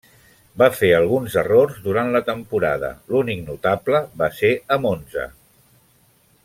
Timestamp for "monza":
4.87-5.31